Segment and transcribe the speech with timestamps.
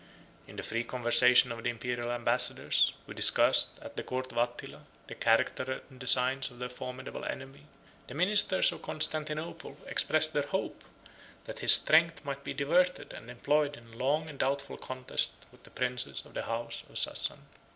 [0.47, 4.81] In the free conversation of the Imperial ambassadors, who discussed, at the court of Attila,
[5.05, 7.67] the character and designs of their formidable enemy,
[8.07, 10.83] the ministers of Constantinople expressed their hope,
[11.45, 15.61] that his strength might be diverted and employed in a long and doubtful contest with
[15.65, 17.37] the princes of the house of Sassan.